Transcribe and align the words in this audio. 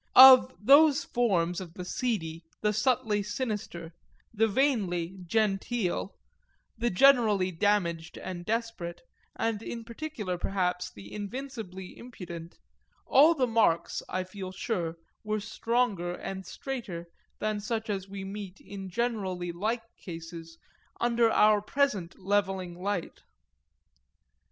Of 0.15 0.55
those 0.59 1.03
forms 1.03 1.61
of 1.61 1.75
the 1.75 1.85
seedy, 1.85 2.43
the 2.61 2.73
subtly 2.73 3.21
sinister, 3.21 3.93
the 4.33 4.47
vainly 4.47 5.15
"genteel," 5.27 6.15
the 6.75 6.89
generally 6.89 7.51
damaged 7.51 8.17
and 8.17 8.43
desperate, 8.43 9.01
and 9.35 9.61
in 9.61 9.83
particular 9.83 10.39
perhaps 10.39 10.89
the 10.89 11.13
invincibly 11.13 11.95
impudent, 11.95 12.57
all 13.05 13.35
the 13.35 13.45
marks, 13.45 14.01
I 14.09 14.23
feel 14.23 14.51
sure, 14.51 14.97
were 15.23 15.39
stronger 15.39 16.15
and 16.15 16.47
straighter 16.47 17.05
than 17.37 17.59
such 17.59 17.87
as 17.87 18.09
we 18.09 18.23
meet 18.23 18.59
in 18.59 18.89
generally 18.89 19.51
like 19.51 19.83
cases 19.97 20.57
under 20.99 21.29
our 21.29 21.61
present 21.61 22.17
levelling 22.17 22.81
light. 22.81 23.21